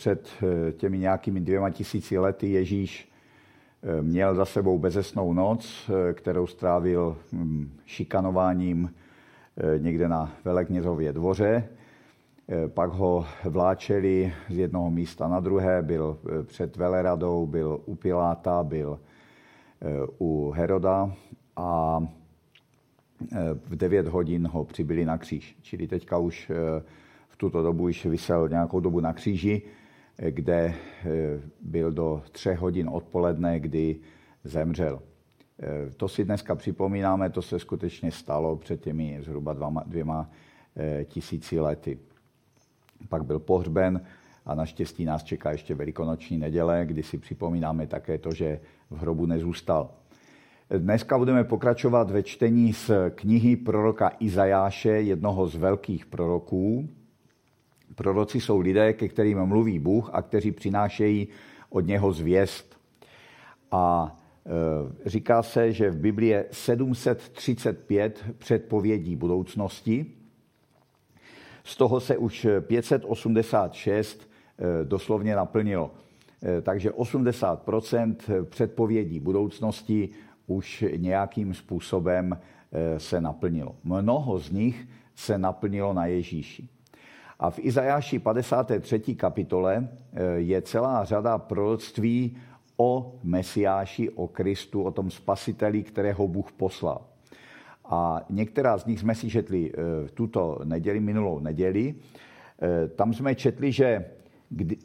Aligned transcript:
před 0.00 0.30
těmi 0.76 0.98
nějakými 0.98 1.40
dvěma 1.40 1.70
tisíci 1.70 2.18
lety 2.18 2.50
Ježíš 2.50 3.12
měl 4.00 4.34
za 4.34 4.44
sebou 4.44 4.78
bezesnou 4.78 5.32
noc, 5.32 5.90
kterou 6.12 6.46
strávil 6.46 7.16
hm, 7.32 7.70
šikanováním 7.86 8.94
někde 9.78 10.08
na 10.08 10.32
Veleknězově 10.44 11.12
dvoře. 11.12 11.68
Pak 12.68 12.90
ho 12.90 13.26
vláčeli 13.44 14.32
z 14.48 14.58
jednoho 14.58 14.90
místa 14.90 15.28
na 15.28 15.40
druhé, 15.40 15.82
byl 15.82 16.18
před 16.46 16.76
Veleradou, 16.76 17.46
byl 17.46 17.80
u 17.86 17.94
Piláta, 17.94 18.62
byl 18.64 19.00
u 20.18 20.50
Heroda 20.50 21.12
a 21.56 22.00
v 23.68 23.76
9 23.76 24.08
hodin 24.08 24.46
ho 24.46 24.64
přibili 24.64 25.04
na 25.04 25.18
kříž. 25.18 25.56
Čili 25.62 25.86
teďka 25.86 26.18
už 26.18 26.50
v 27.28 27.36
tuto 27.36 27.62
dobu 27.62 27.84
už 27.84 28.06
vysel 28.06 28.48
nějakou 28.48 28.80
dobu 28.80 29.00
na 29.00 29.12
kříži, 29.12 29.62
kde 30.28 30.74
byl 31.60 31.92
do 31.92 32.22
3 32.32 32.54
hodin 32.54 32.88
odpoledne, 32.92 33.60
kdy 33.60 33.96
zemřel. 34.44 35.02
To 35.96 36.08
si 36.08 36.24
dneska 36.24 36.54
připomínáme, 36.54 37.30
to 37.30 37.42
se 37.42 37.58
skutečně 37.58 38.10
stalo 38.10 38.56
před 38.56 38.80
těmi 38.80 39.18
zhruba 39.22 39.52
dvěma, 39.52 39.82
dvěma 39.86 40.30
tisíci 41.04 41.60
lety. 41.60 41.98
Pak 43.08 43.24
byl 43.24 43.38
pohřben 43.38 44.00
a 44.46 44.54
naštěstí 44.54 45.04
nás 45.04 45.24
čeká 45.24 45.50
ještě 45.52 45.74
velikonoční 45.74 46.38
neděle, 46.38 46.86
kdy 46.86 47.02
si 47.02 47.18
připomínáme 47.18 47.86
také 47.86 48.18
to, 48.18 48.32
že 48.32 48.60
v 48.90 48.98
hrobu 48.98 49.26
nezůstal. 49.26 49.90
Dneska 50.78 51.18
budeme 51.18 51.44
pokračovat 51.44 52.10
ve 52.10 52.22
čtení 52.22 52.72
z 52.72 52.90
knihy 53.14 53.56
proroka 53.56 54.12
Izajáše, 54.18 54.90
jednoho 54.90 55.46
z 55.46 55.56
velkých 55.56 56.06
proroků. 56.06 56.88
Proroci 57.94 58.40
jsou 58.40 58.60
lidé, 58.60 58.92
ke 58.92 59.08
kterým 59.08 59.46
mluví 59.46 59.78
Bůh 59.78 60.10
a 60.12 60.22
kteří 60.22 60.52
přinášejí 60.52 61.28
od 61.70 61.86
něho 61.86 62.12
zvěst. 62.12 62.80
A 63.70 64.16
e, 64.46 65.08
říká 65.08 65.42
se, 65.42 65.72
že 65.72 65.90
v 65.90 65.96
Biblii 65.96 66.30
je 66.30 66.46
735 66.50 68.24
předpovědí 68.38 69.16
budoucnosti. 69.16 70.06
Z 71.64 71.76
toho 71.76 72.00
se 72.00 72.16
už 72.16 72.46
586 72.60 74.30
e, 74.80 74.84
doslovně 74.84 75.36
naplnilo. 75.36 75.94
E, 76.42 76.60
takže 76.60 76.90
80% 76.90 78.44
předpovědí 78.44 79.20
budoucnosti 79.20 80.08
už 80.46 80.84
nějakým 80.96 81.54
způsobem 81.54 82.38
se 82.98 83.20
naplnilo. 83.20 83.76
Mnoho 83.84 84.38
z 84.38 84.50
nich 84.50 84.88
se 85.14 85.38
naplnilo 85.38 85.92
na 85.92 86.06
Ježíši. 86.06 86.68
A 87.40 87.50
v 87.50 87.58
Izajáši 87.58 88.18
53. 88.18 89.14
kapitole 89.14 89.88
eh, 90.12 90.22
je 90.36 90.62
celá 90.62 91.04
řada 91.04 91.38
proroctví 91.38 92.36
o 92.76 93.18
Mesiáši, 93.22 94.10
o 94.10 94.28
Kristu, 94.28 94.82
o 94.82 94.90
tom 94.90 95.10
spasiteli, 95.10 95.82
kterého 95.82 96.28
Bůh 96.28 96.52
poslal. 96.52 97.06
A 97.84 98.20
některá 98.30 98.78
z 98.78 98.86
nich 98.86 99.00
jsme 99.00 99.14
si 99.14 99.30
četli 99.30 99.72
eh, 99.72 100.08
tuto 100.14 100.58
neděli, 100.64 101.00
minulou 101.00 101.38
neděli. 101.40 101.94
Tam 102.96 103.14
jsme 103.14 103.34
četli, 103.34 103.72
že 103.72 104.04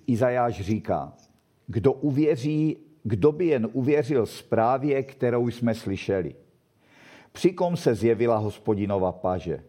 Izajáš 0.07 0.61
říká, 0.61 1.13
kdo 1.67 1.93
uvěří 1.93 2.77
kdo 3.05 3.31
by 3.31 3.45
jen 3.45 3.69
uvěřil 3.73 4.25
zprávě, 4.25 5.03
kterou 5.03 5.47
jsme 5.47 5.75
slyšeli. 5.75 6.35
Při 7.31 7.51
kom 7.51 7.77
se 7.77 7.95
zjevila 7.95 8.37
hospodinova 8.37 9.11
paže. 9.11 9.63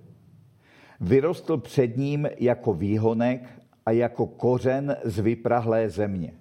Vyrostl 1.01 1.57
před 1.57 1.97
ním 1.97 2.29
jako 2.39 2.75
výhonek 2.75 3.63
a 3.87 3.91
jako 3.91 4.27
kořen 4.27 4.97
z 5.05 5.19
vyprahlé 5.19 5.91
země. 5.91 6.33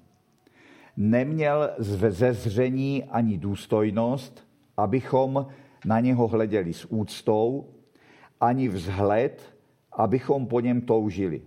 Neměl 0.97 1.69
ze 1.77 2.33
zření 2.33 3.03
ani 3.03 3.37
důstojnost, 3.37 4.47
abychom 4.77 5.47
na 5.85 5.99
něho 5.99 6.27
hleděli 6.27 6.73
s 6.73 6.85
úctou, 6.85 7.69
ani 8.41 8.67
vzhled, 8.67 9.41
abychom 9.91 10.45
po 10.47 10.59
něm 10.59 10.81
toužili. 10.81 11.41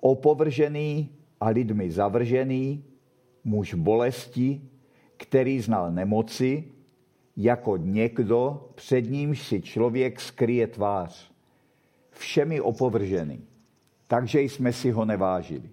Opovržený 0.00 1.10
a 1.40 1.48
lidmi 1.48 1.90
zavržený, 1.90 2.84
muž 3.44 3.74
bolesti, 3.74 4.60
který 5.16 5.60
znal 5.60 5.92
nemoci, 5.92 6.64
jako 7.36 7.76
někdo, 7.76 8.68
před 8.74 9.10
nímž 9.10 9.42
si 9.42 9.60
člověk 9.60 10.20
skryje 10.20 10.66
tvář. 10.66 11.35
Všemi 12.18 12.60
opovržený. 12.60 13.40
Takže 14.06 14.40
jsme 14.40 14.72
si 14.72 14.90
ho 14.90 15.04
nevážili. 15.04 15.70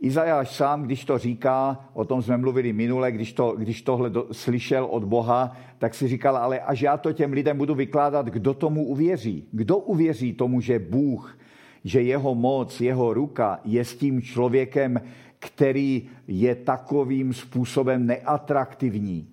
Izajáš 0.00 0.56
sám, 0.56 0.82
když 0.82 1.04
to 1.04 1.18
říká, 1.18 1.84
o 1.92 2.04
tom 2.04 2.22
jsme 2.22 2.36
mluvili 2.36 2.72
minule, 2.72 3.12
když, 3.12 3.32
to, 3.32 3.54
když 3.58 3.82
tohle 3.82 4.10
do, 4.10 4.26
slyšel 4.32 4.84
od 4.84 5.04
Boha, 5.04 5.56
tak 5.78 5.94
si 5.94 6.08
říkal, 6.08 6.36
ale 6.36 6.60
až 6.60 6.80
já 6.80 6.96
to 6.96 7.12
těm 7.12 7.32
lidem 7.32 7.58
budu 7.58 7.74
vykládat, 7.74 8.26
kdo 8.26 8.54
tomu 8.54 8.86
uvěří? 8.86 9.48
Kdo 9.52 9.76
uvěří 9.76 10.32
tomu, 10.32 10.60
že 10.60 10.78
Bůh, 10.78 11.38
že 11.84 12.02
jeho 12.02 12.34
moc, 12.34 12.80
jeho 12.80 13.14
ruka 13.14 13.60
je 13.64 13.84
s 13.84 13.96
tím 13.96 14.22
člověkem, 14.22 15.00
který 15.38 16.08
je 16.28 16.54
takovým 16.54 17.34
způsobem 17.34 18.06
neatraktivní, 18.06 19.28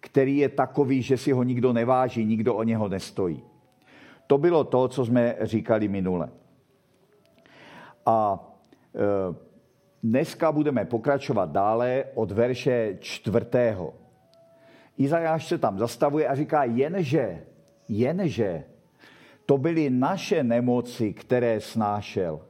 který 0.00 0.36
je 0.36 0.48
takový, 0.48 1.02
že 1.02 1.16
si 1.16 1.32
ho 1.32 1.42
nikdo 1.42 1.72
neváží, 1.72 2.24
nikdo 2.24 2.54
o 2.54 2.62
něho 2.62 2.88
nestojí. 2.88 3.42
To 4.26 4.38
bylo 4.38 4.64
to, 4.64 4.88
co 4.88 5.04
jsme 5.04 5.36
říkali 5.40 5.88
minule. 5.88 6.28
A 8.06 8.48
e, 8.94 9.34
dneska 10.02 10.52
budeme 10.52 10.84
pokračovat 10.84 11.50
dále 11.50 12.04
od 12.14 12.32
verše 12.32 12.96
čtvrtého. 13.00 13.94
Izajáš 14.98 15.46
se 15.46 15.58
tam 15.58 15.78
zastavuje 15.78 16.28
a 16.28 16.34
říká, 16.34 16.64
jenže, 16.64 17.44
jenže, 17.88 18.64
to 19.46 19.58
byly 19.58 19.90
naše 19.90 20.42
nemoci, 20.42 21.12
které 21.12 21.60
snášel 21.60 22.40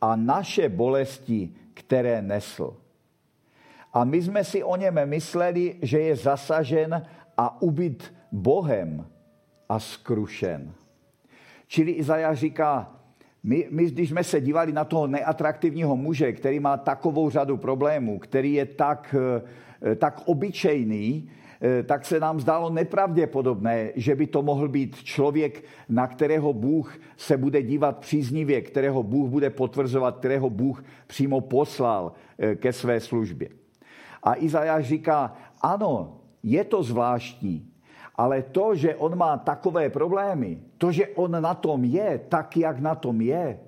a 0.00 0.16
naše 0.16 0.68
bolesti, 0.68 1.54
které 1.74 2.22
nesl. 2.22 2.76
A 3.92 4.04
my 4.04 4.22
jsme 4.22 4.44
si 4.44 4.64
o 4.64 4.76
něm 4.76 5.08
mysleli, 5.08 5.78
že 5.82 5.98
je 6.00 6.16
zasažen 6.16 7.06
a 7.36 7.62
ubyt 7.62 8.14
Bohem 8.32 9.06
a 9.68 9.78
skrušen. 9.78 10.74
Čili 11.66 11.92
Izajáš 11.92 12.38
říká, 12.38 12.92
my, 13.42 13.68
my, 13.70 13.84
když 13.84 14.08
jsme 14.08 14.24
se 14.24 14.40
dívali 14.40 14.72
na 14.72 14.84
toho 14.84 15.06
neatraktivního 15.06 15.96
muže, 15.96 16.32
který 16.32 16.60
má 16.60 16.76
takovou 16.76 17.30
řadu 17.30 17.56
problémů, 17.56 18.18
který 18.18 18.54
je 18.54 18.66
tak, 18.66 19.14
eh, 19.82 19.94
tak 19.96 20.22
obyčejný, 20.24 21.28
Eh, 21.60 21.82
tak 21.82 22.04
se 22.04 22.20
nám 22.20 22.40
zdálo 22.40 22.70
nepravděpodobné, 22.70 23.92
že 23.96 24.14
by 24.14 24.26
to 24.26 24.42
mohl 24.42 24.68
být 24.68 24.96
člověk, 24.96 25.64
na 25.88 26.06
kterého 26.06 26.52
Bůh 26.52 26.98
se 27.16 27.36
bude 27.36 27.62
dívat 27.62 27.98
příznivě, 27.98 28.60
kterého 28.60 29.02
Bůh 29.02 29.30
bude 29.30 29.50
potvrzovat, 29.50 30.18
kterého 30.18 30.50
Bůh 30.50 30.84
přímo 31.06 31.40
poslal 31.40 32.12
eh, 32.38 32.56
ke 32.56 32.72
své 32.72 33.00
službě. 33.00 33.48
A 34.22 34.34
Izajáš 34.36 34.84
říká, 34.84 35.36
ano, 35.60 36.20
je 36.42 36.64
to 36.64 36.82
zvláštní, 36.82 37.70
ale 38.16 38.42
to, 38.42 38.74
že 38.74 38.96
on 38.96 39.18
má 39.18 39.36
takové 39.36 39.90
problémy, 39.90 40.58
to, 40.78 40.92
že 40.92 41.08
on 41.14 41.30
na 41.30 41.54
tom 41.54 41.84
je, 41.84 42.20
tak 42.28 42.56
jak 42.56 42.80
na 42.80 42.94
tom 42.94 43.20
je, 43.20 43.58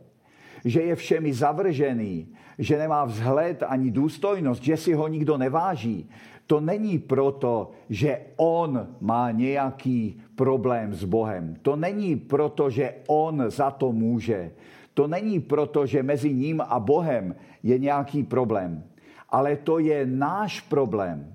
že 0.64 0.80
je 0.82 0.94
všemi 0.96 1.34
zavržený, 1.34 2.28
že 2.58 2.78
nemá 2.78 3.04
vzhled 3.04 3.62
ani 3.62 3.90
důstojnost, 3.90 4.62
že 4.62 4.76
si 4.76 4.92
ho 4.94 5.08
nikdo 5.08 5.38
neváží, 5.38 6.08
to 6.48 6.60
není 6.60 6.98
proto, 6.98 7.70
že 7.88 8.32
on 8.36 8.88
má 9.00 9.30
nějaký 9.30 10.20
problém 10.34 10.94
s 10.94 11.04
Bohem. 11.04 11.56
To 11.62 11.76
není 11.76 12.16
proto, 12.16 12.70
že 12.70 13.04
on 13.06 13.44
za 13.52 13.70
to 13.70 13.92
může. 13.92 14.50
To 14.94 15.06
není 15.06 15.40
proto, 15.40 15.86
že 15.86 16.02
mezi 16.02 16.34
ním 16.34 16.64
a 16.64 16.80
Bohem 16.80 17.36
je 17.62 17.78
nějaký 17.78 18.22
problém. 18.22 18.82
Ale 19.28 19.56
to 19.56 19.78
je 19.78 20.06
náš 20.06 20.60
problém. 20.60 21.32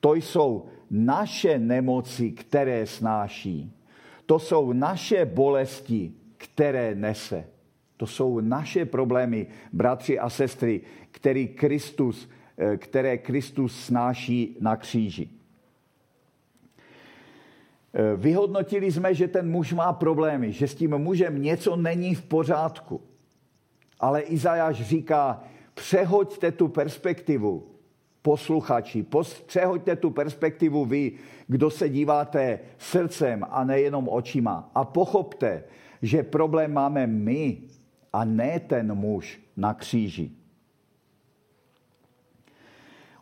To 0.00 0.14
jsou 0.14 0.64
naše 0.90 1.58
nemoci, 1.58 2.30
které 2.30 2.86
snáší. 2.86 3.72
To 4.26 4.38
jsou 4.38 4.72
naše 4.72 5.24
bolesti, 5.24 6.12
které 6.36 6.94
nese. 6.94 7.44
To 7.96 8.06
jsou 8.06 8.40
naše 8.40 8.84
problémy, 8.84 9.46
bratři 9.72 10.18
a 10.18 10.30
sestry, 10.30 10.80
který 11.10 11.48
Kristus 11.48 12.28
Eh, 12.60 12.76
které 12.76 13.18
Kristus 13.18 13.80
snáší 13.80 14.56
na 14.60 14.76
kříži. 14.76 15.28
Eh, 17.94 18.16
vyhodnotili 18.16 18.92
jsme, 18.92 19.14
že 19.14 19.28
ten 19.28 19.50
muž 19.50 19.72
má 19.72 19.92
problémy, 19.92 20.52
že 20.52 20.68
s 20.68 20.74
tím 20.74 20.98
mužem 20.98 21.42
něco 21.42 21.76
není 21.76 22.14
v 22.14 22.22
pořádku. 22.22 23.00
Ale 24.00 24.20
Izajáš 24.20 24.82
říká, 24.82 25.42
přehoďte 25.74 26.52
tu 26.52 26.68
perspektivu, 26.68 27.66
posluchači, 28.22 29.06
přehoďte 29.46 29.96
tu 29.96 30.10
perspektivu 30.10 30.84
vy, 30.84 31.12
kdo 31.46 31.70
se 31.70 31.88
díváte 31.88 32.58
srdcem 32.78 33.44
a 33.50 33.64
nejenom 33.64 34.08
očima. 34.08 34.70
A 34.74 34.84
pochopte, 34.84 35.64
že 36.02 36.22
problém 36.22 36.72
máme 36.72 37.06
my 37.06 37.58
a 38.12 38.24
ne 38.24 38.60
ten 38.60 38.94
muž 38.94 39.40
na 39.56 39.74
kříži. 39.74 40.30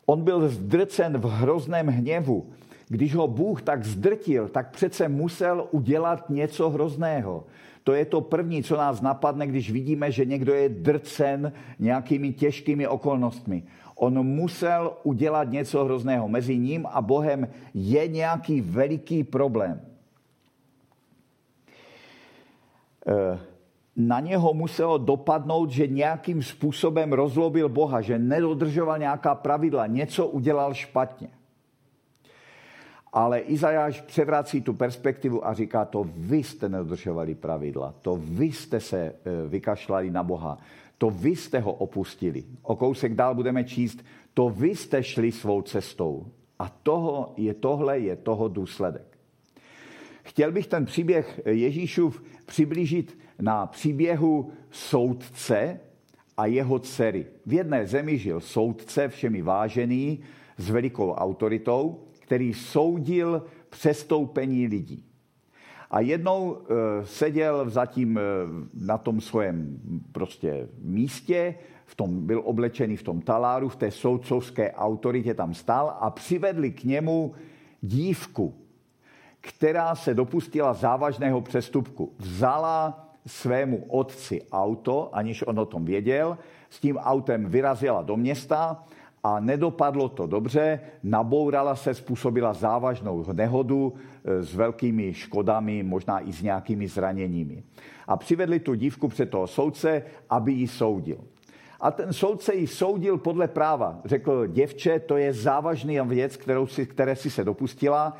On 0.06 0.22
byl 0.22 0.48
zdrcen 0.48 1.18
v 1.18 1.24
hrozném 1.24 1.86
hněvu. 1.86 2.50
Když 2.88 3.14
ho 3.14 3.28
Bůh 3.28 3.62
tak 3.62 3.84
zdrtil, 3.84 4.48
tak 4.48 4.70
přece 4.70 5.08
musel 5.08 5.68
udělat 5.70 6.30
něco 6.30 6.70
hrozného. 6.70 7.46
To 7.84 7.92
je 7.92 8.04
to 8.04 8.20
první, 8.20 8.62
co 8.62 8.76
nás 8.76 9.00
napadne, 9.00 9.46
když 9.46 9.70
vidíme, 9.70 10.12
že 10.12 10.24
někdo 10.24 10.54
je 10.54 10.68
drcen 10.68 11.52
nějakými 11.78 12.32
těžkými 12.32 12.88
okolnostmi. 12.88 13.62
On 13.96 14.22
musel 14.22 14.96
udělat 15.02 15.50
něco 15.50 15.84
hrozného. 15.84 16.28
Mezi 16.28 16.58
ním 16.58 16.86
a 16.86 17.00
Bohem 17.00 17.48
je 17.74 18.08
nějaký 18.08 18.60
veliký 18.60 19.24
problém. 19.24 19.80
Eh, 23.06 23.38
na 23.96 24.20
něho 24.20 24.54
muselo 24.54 24.98
dopadnout, 24.98 25.70
že 25.70 25.86
nějakým 25.86 26.42
způsobem 26.42 27.12
rozlobil 27.12 27.68
Boha, 27.68 28.00
že 28.00 28.18
nedodržoval 28.18 28.98
nějaká 28.98 29.34
pravidla, 29.34 29.86
něco 29.86 30.26
udělal 30.26 30.74
špatně. 30.74 31.28
Ale 33.12 33.38
Izajáš 33.38 34.00
převrací 34.00 34.60
tu 34.60 34.74
perspektivu 34.74 35.46
a 35.46 35.54
říká, 35.54 35.84
to 35.84 36.04
vy 36.16 36.36
jste 36.36 36.68
nedodržovali 36.68 37.34
pravidla, 37.34 37.94
to 38.02 38.16
vy 38.16 38.44
jste 38.44 38.80
se 38.80 38.98
eh, 38.98 39.48
vykašlali 39.48 40.10
na 40.10 40.22
Boha, 40.22 40.58
to 40.98 41.10
vy 41.10 41.36
jste 41.36 41.58
ho 41.60 41.72
opustili. 41.72 42.44
O 42.62 42.76
kousek 42.76 43.14
dál 43.14 43.34
budeme 43.34 43.64
číst, 43.64 44.04
to 44.34 44.48
vy 44.48 44.68
jste 44.68 45.02
šli 45.02 45.32
svou 45.32 45.62
cestou. 45.62 46.26
A 46.58 46.68
toho 46.68 47.34
je, 47.36 47.54
tohle 47.54 47.98
je 47.98 48.16
toho 48.16 48.48
důsledek. 48.48 49.18
Chtěl 50.22 50.52
bych 50.52 50.66
ten 50.66 50.84
příběh 50.84 51.40
Ježíšův 51.46 52.22
přiblížit 52.46 53.18
na 53.40 53.66
příběhu 53.66 54.52
soudce 54.70 55.80
a 56.36 56.46
jeho 56.46 56.78
dcery. 56.78 57.26
V 57.46 57.52
jedné 57.52 57.86
zemi 57.86 58.18
žil 58.18 58.40
soudce, 58.40 59.08
všemi 59.08 59.42
vážený, 59.42 60.20
s 60.56 60.70
velikou 60.70 61.12
autoritou, 61.12 62.00
který 62.20 62.54
soudil 62.54 63.42
přestoupení 63.70 64.66
lidí. 64.66 65.04
A 65.90 66.00
jednou 66.00 66.56
e, 66.56 67.06
seděl 67.06 67.70
zatím 67.70 68.18
e, 68.18 68.22
na 68.74 68.98
tom 68.98 69.20
svém 69.20 69.80
prostě 70.12 70.68
místě, 70.82 71.54
v 71.86 71.94
tom, 71.94 72.26
byl 72.26 72.42
oblečený 72.44 72.96
v 72.96 73.02
tom 73.02 73.20
taláru, 73.20 73.68
v 73.68 73.76
té 73.76 73.90
soudcovské 73.90 74.72
autoritě 74.72 75.34
tam 75.34 75.54
stál 75.54 75.96
a 76.00 76.10
přivedli 76.10 76.70
k 76.70 76.84
němu 76.84 77.32
dívku, 77.80 78.54
která 79.40 79.94
se 79.94 80.14
dopustila 80.14 80.74
závažného 80.74 81.40
přestupku. 81.40 82.12
Vzala 82.18 83.06
svému 83.26 83.84
otci 83.88 84.42
auto, 84.52 85.10
aniž 85.12 85.42
on 85.46 85.60
o 85.60 85.66
tom 85.66 85.84
věděl, 85.84 86.38
s 86.70 86.80
tím 86.80 86.96
autem 86.96 87.46
vyrazila 87.46 88.02
do 88.02 88.16
města 88.16 88.84
a 89.26 89.40
nedopadlo 89.40 90.08
to 90.08 90.26
dobře, 90.26 90.80
nabourala 91.02 91.76
se, 91.76 91.94
způsobila 91.94 92.52
závažnou 92.52 93.24
nehodu 93.32 93.94
e, 94.24 94.42
s 94.42 94.54
velkými 94.54 95.14
škodami, 95.14 95.82
možná 95.82 96.20
i 96.20 96.32
s 96.32 96.42
nějakými 96.42 96.88
zraněními. 96.88 97.62
A 98.06 98.16
přivedli 98.16 98.60
tu 98.60 98.74
dívku 98.74 99.08
před 99.08 99.30
toho 99.30 99.46
soudce, 99.46 100.02
aby 100.30 100.52
ji 100.52 100.68
soudil. 100.68 101.18
A 101.80 101.90
ten 101.90 102.12
soudce 102.12 102.54
ji 102.54 102.66
soudil 102.66 103.18
podle 103.18 103.48
práva. 103.48 104.00
Řekl, 104.04 104.46
děvče, 104.46 105.00
to 105.00 105.16
je 105.16 105.32
závažný 105.32 106.00
věc, 106.00 106.36
kterou 106.36 106.66
si, 106.66 106.86
které 106.86 107.16
si 107.16 107.30
se 107.30 107.44
dopustila, 107.44 108.16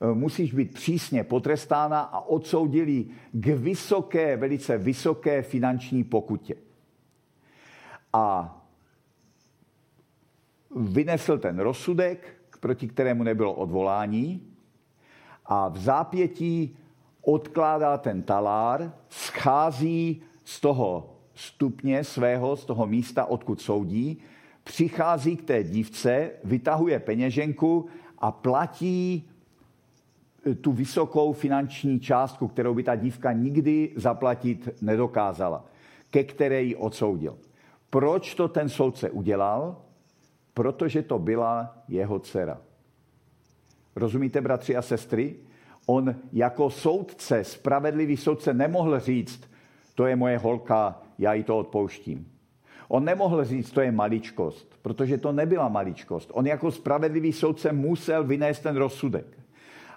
e, 0.00 0.14
musíš 0.14 0.54
být 0.54 0.74
přísně 0.74 1.24
potrestána 1.24 2.00
a 2.00 2.20
odsoudil 2.20 2.88
ji 2.88 3.08
k 3.32 3.46
vysoké, 3.46 4.36
velice 4.36 4.78
vysoké 4.78 5.42
finanční 5.42 6.04
pokutě. 6.04 6.54
A 8.12 8.56
vynesl 10.76 11.38
ten 11.38 11.58
rozsudek, 11.58 12.34
proti 12.60 12.88
kterému 12.88 13.22
nebylo 13.22 13.54
odvolání 13.54 14.42
a 15.46 15.68
v 15.68 15.78
zápětí 15.78 16.76
odkládá 17.22 17.98
ten 17.98 18.22
talár, 18.22 18.92
schází 19.08 20.22
z 20.44 20.60
toho 20.60 21.16
stupně 21.34 22.04
svého, 22.04 22.56
z 22.56 22.64
toho 22.64 22.86
místa, 22.86 23.24
odkud 23.24 23.60
soudí, 23.60 24.22
přichází 24.64 25.36
k 25.36 25.42
té 25.42 25.64
dívce, 25.64 26.30
vytahuje 26.44 26.98
peněženku 27.00 27.86
a 28.18 28.32
platí 28.32 29.28
eh, 30.46 30.54
tu 30.54 30.72
vysokou 30.72 31.32
finanční 31.32 32.00
částku, 32.00 32.48
kterou 32.48 32.74
by 32.74 32.82
ta 32.82 32.94
dívka 32.96 33.32
nikdy 33.32 33.92
zaplatit 33.96 34.68
nedokázala, 34.80 35.64
ke 36.10 36.24
které 36.24 36.62
ji 36.62 36.76
odsoudil. 36.76 37.38
Proč 37.90 38.34
to 38.34 38.48
ten 38.48 38.68
soudce 38.68 39.10
udělal? 39.10 39.76
Protože 40.54 41.02
to 41.02 41.18
byla 41.18 41.76
jeho 41.88 42.18
dcera. 42.18 42.60
Rozumíte, 43.96 44.40
bratři 44.40 44.76
a 44.76 44.82
sestry? 44.82 45.36
On 45.86 46.14
jako 46.32 46.70
soudce, 46.70 47.44
spravedlivý 47.44 48.16
soudce, 48.16 48.54
nemohl 48.54 49.00
říct, 49.00 49.50
to 49.94 50.06
je 50.06 50.16
moje 50.16 50.38
holka, 50.38 51.02
já 51.18 51.34
jí 51.34 51.44
to 51.44 51.58
odpouštím. 51.58 52.32
On 52.88 53.04
nemohl 53.04 53.44
říct, 53.44 53.70
to 53.70 53.80
je 53.80 53.92
maličkost, 53.92 54.78
protože 54.82 55.18
to 55.18 55.32
nebyla 55.32 55.68
maličkost. 55.68 56.30
On 56.34 56.46
jako 56.46 56.70
spravedlivý 56.70 57.32
soudce 57.32 57.72
musel 57.72 58.24
vynést 58.24 58.62
ten 58.62 58.76
rozsudek 58.76 59.40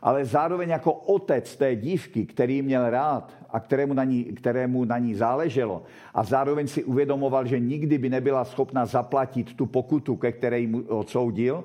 ale 0.04 0.26
zároveň 0.26 0.70
jako 0.70 0.94
otec 0.94 1.56
té 1.56 1.76
dívky, 1.76 2.26
který 2.26 2.62
měl 2.62 2.90
rád 2.90 3.34
a 3.54 3.60
kterému 3.60 3.94
na, 3.94 4.04
ní, 4.04 4.24
kterému 4.24 4.86
na 4.86 4.98
ní 4.98 5.16
záleželo 5.16 5.84
a 6.14 6.24
zároveň 6.24 6.68
si 6.68 6.84
uvědomoval, 6.84 7.46
že 7.46 7.60
nikdy 7.60 7.98
by 7.98 8.10
nebyla 8.10 8.46
schopna 8.46 8.86
zaplatit 8.86 9.54
tu 9.54 9.66
pokutu, 9.66 10.16
ke 10.16 10.32
které 10.32 10.68
mu 10.68 10.82
odsoudil, 10.82 11.64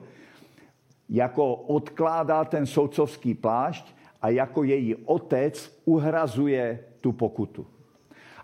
jako 1.08 1.54
odkládá 1.54 2.44
ten 2.44 2.66
soudcovský 2.66 3.34
plášť 3.34 3.94
a 4.22 4.28
jako 4.28 4.62
její 4.62 4.94
otec 4.94 5.80
uhrazuje 5.84 6.80
tu 7.00 7.12
pokutu. 7.12 7.66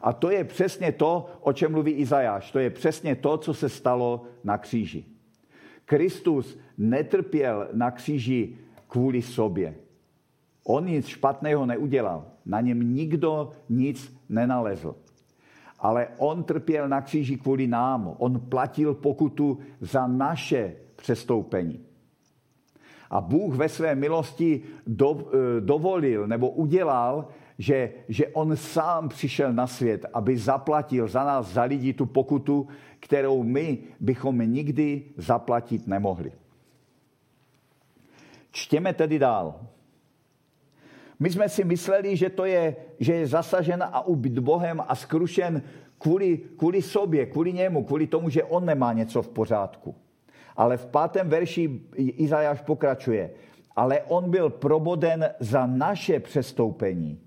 A 0.00 0.12
to 0.12 0.31
je 0.31 0.44
přesně 0.44 0.93
to, 0.93 1.26
o 1.41 1.52
čem 1.52 1.73
mluví 1.73 1.93
Izajáš. 1.93 2.50
To 2.52 2.58
je 2.58 2.70
přesně 2.70 3.17
to, 3.17 3.38
co 3.38 3.55
se 3.55 3.69
stalo 3.69 4.25
na 4.44 4.58
kříži. 4.58 5.05
Kristus 5.85 6.58
netrpěl 6.79 7.69
na 7.73 7.91
kříži 7.91 8.56
kvůli 8.88 9.23
sobě. 9.23 9.75
On 10.64 10.87
nic 10.87 11.06
špatného 11.06 11.67
neudělal. 11.67 12.34
Na 12.46 12.61
něm 12.61 12.94
nikdo 12.94 13.52
nic 13.69 14.17
nenalezl. 14.29 14.96
Ale 15.79 16.08
on 16.19 16.44
trpěl 16.44 16.88
na 16.88 17.00
kříži 17.00 17.37
kvůli 17.37 17.67
nám. 17.67 18.14
On 18.19 18.41
platil 18.41 18.94
pokutu 18.94 19.58
za 19.81 20.06
naše 20.06 20.77
přestoupení. 20.96 21.81
A 23.10 23.20
Bůh 23.20 23.55
ve 23.56 23.69
své 23.69 23.94
milosti 23.94 24.63
do, 24.86 25.19
eh, 25.19 25.60
dovolil 25.60 26.27
nebo 26.27 26.51
udělal, 26.51 27.29
že, 27.58 27.93
že 28.08 28.29
on 28.29 28.56
sám 28.56 29.08
přišel 29.08 29.53
na 29.53 29.67
svět, 29.67 30.06
aby 30.15 30.39
zaplatil 30.39 31.08
za 31.08 31.24
nás, 31.24 31.53
za 31.53 31.63
lidi 31.63 31.93
tu 31.93 32.06
pokutu, 32.06 32.69
kterou 33.01 33.43
my 33.43 33.79
bychom 34.01 34.39
nikdy 34.39 35.03
zaplatit 35.17 35.86
nemohli. 35.86 36.32
Čtěme 38.51 38.93
tedy 38.94 39.19
dál. 39.19 39.60
My 41.19 41.31
jsme 41.31 41.49
si 41.49 41.65
mysleli, 41.65 42.17
že 42.17 42.31
to 42.31 42.44
je, 42.44 42.77
že 43.01 43.15
je 43.15 43.27
zasažen 43.27 43.83
a 43.83 44.06
ubyt 44.06 44.39
Bohem 44.39 44.83
a 44.89 44.94
skrušen 44.94 45.63
kvůli, 45.99 46.39
kvůli 46.56 46.83
sobě, 46.83 47.27
kvůli 47.27 47.53
němu, 47.53 47.85
kvůli 47.85 48.06
tomu, 48.06 48.29
že 48.29 48.44
on 48.44 48.65
nemá 48.65 48.93
něco 48.93 49.23
v 49.23 49.29
pořádku. 49.29 49.94
Ale 50.56 50.77
v 50.77 50.87
pátém 50.87 51.29
verši 51.29 51.81
Izajáš 51.97 52.61
pokračuje. 52.61 53.31
Ale 53.77 54.01
on 54.03 54.31
byl 54.31 54.51
proboden 54.51 55.31
za 55.41 55.67
naše 55.67 56.21
přestoupení, 56.21 57.21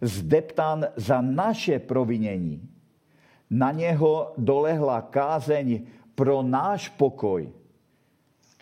zdeptán 0.00 0.86
za 0.96 1.20
naše 1.20 1.78
provinění. 1.78 2.68
Na 3.50 3.72
něho 3.72 4.32
dolehla 4.38 5.00
kázeň 5.00 5.80
pro 6.14 6.42
náš 6.42 6.88
pokoj 6.88 7.52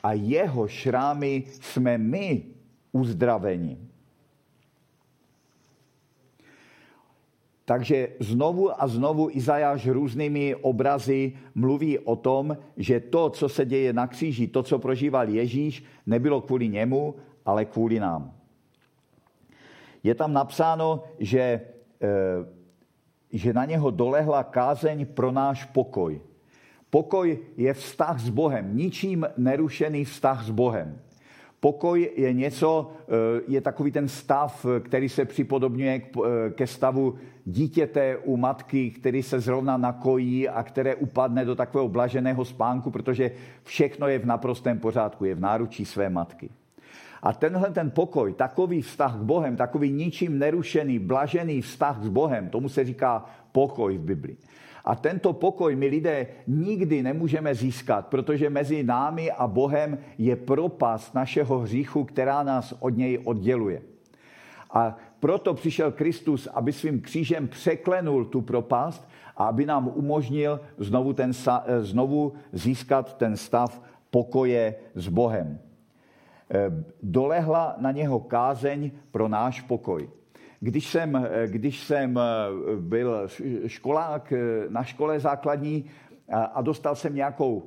a 0.03 0.13
jeho 0.13 0.69
šrámy 0.69 1.45
jsme 1.47 1.99
my 1.99 2.43
uzdraveni. 2.93 3.90
Takže 7.71 8.19
znovu 8.19 8.83
a 8.83 8.87
znovu 8.87 9.31
Izajáš 9.31 9.87
různými 9.87 10.55
obrazy 10.55 11.33
mluví 11.55 11.99
o 11.99 12.17
tom, 12.17 12.57
že 12.77 13.01
to, 13.01 13.31
co 13.31 13.49
se 13.49 13.65
děje 13.65 13.93
na 13.93 14.07
kříži, 14.07 14.47
to, 14.47 14.63
co 14.63 14.79
prožíval 14.79 15.29
Ježíš, 15.29 15.85
nebylo 16.07 16.41
kvůli 16.41 16.69
němu, 16.69 17.15
ale 17.47 17.65
kvůli 17.65 18.01
nám. 18.01 18.35
Je 20.03 20.15
tam 20.15 20.33
napsáno, 20.33 21.05
že, 21.19 21.61
eh, 22.03 22.11
že 23.33 23.53
na 23.53 23.65
něho 23.65 23.91
dolehla 23.91 24.45
kázeň 24.45 25.07
pro 25.07 25.31
náš 25.31 25.65
pokoj. 25.65 26.21
Pokoj 26.91 27.39
je 27.57 27.75
vztah 27.75 28.19
s 28.19 28.35
Bohem, 28.35 28.77
ničím 28.77 29.27
nerušený 29.39 30.05
vztah 30.05 30.43
s 30.43 30.51
Bohem. 30.51 30.99
Pokoj 31.61 32.11
je 32.17 32.33
něco, 32.33 32.91
eh, 33.01 33.41
je 33.49 33.61
takový 33.61 33.93
ten 33.93 34.09
stav, 34.09 34.67
který 34.81 35.09
se 35.09 35.25
připodobňuje 35.25 36.03
eh, 36.03 36.51
ke 36.51 36.67
stavu 36.67 37.15
dítěte 37.45 38.17
u 38.17 38.37
matky, 38.37 38.91
který 38.91 39.23
se 39.23 39.41
zrovna 39.41 39.77
nakojí 39.77 40.49
a 40.49 40.63
které 40.63 40.95
upadne 40.95 41.45
do 41.45 41.55
takového 41.55 41.89
blaženého 41.89 42.45
spánku, 42.45 42.91
protože 42.91 43.31
všechno 43.65 44.09
je 44.09 44.19
v 44.19 44.27
naprostém 44.27 44.79
pořádku, 44.79 45.25
je 45.25 45.35
v 45.35 45.41
náručí 45.41 45.85
své 45.85 46.11
matky. 46.11 46.51
A 47.23 47.33
tenhle 47.33 47.71
ten 47.71 47.91
pokoj, 47.91 48.33
takový 48.33 48.83
vztah 48.83 49.17
k 49.17 49.23
Bohem, 49.23 49.57
takový 49.57 49.93
ničím 49.93 50.39
nerušený, 50.39 50.99
blažený 50.99 51.61
vztah 51.61 52.03
s 52.03 52.09
Bohem, 52.09 52.49
tomu 52.49 52.69
se 52.69 52.85
říká 52.85 53.25
pokoj 53.53 53.99
v 53.99 54.01
Biblii. 54.01 54.37
A 54.85 54.95
tento 54.95 55.33
pokoj 55.33 55.77
my 55.77 55.87
lidé 55.87 56.27
nikdy 56.47 57.03
nemůžeme 57.03 57.55
získat, 57.55 58.07
protože 58.07 58.51
mezi 58.51 58.83
námi 58.83 59.31
a 59.31 59.47
Bohem 59.47 59.99
je 60.19 60.37
propast 60.37 61.15
našeho 61.15 61.59
hříchu, 61.59 62.05
která 62.05 62.43
nás 62.43 62.75
od 62.81 62.97
něj 62.97 63.19
odděluje. 63.25 63.83
A 64.71 64.97
proto 65.21 65.55
přišel 65.55 65.93
Kristus, 65.93 66.47
aby 66.47 66.73
svým 66.73 67.01
křížem 67.01 67.49
překlenul 67.49 68.25
tu 68.25 68.41
propast 68.41 69.09
a 69.37 69.45
aby 69.45 69.67
nám 69.67 69.93
umožnil 69.95 70.61
znovu, 70.79 71.13
ten, 71.13 71.33
znovu 71.81 72.33
získat 72.53 73.17
ten 73.17 73.37
stav 73.37 73.83
pokoje 74.11 74.75
s 74.95 75.09
Bohem. 75.09 75.59
Eh, 76.51 76.85
dolehla 77.03 77.75
na 77.79 77.93
něho 77.93 78.21
kázeň 78.21 78.91
pro 79.11 79.29
náš 79.29 79.61
pokoj. 79.61 80.11
Když 80.61 80.87
jsem, 80.91 81.17
eh, 81.17 81.47
když 81.47 81.81
jsem 81.81 82.19
eh, 82.19 82.23
byl 82.81 83.29
školák 83.67 84.33
na 84.69 84.85
škole 84.85 85.21
základní 85.21 85.85
a 86.55 86.63
dostal 86.63 86.95
jsem 86.95 87.15
nějakou 87.15 87.67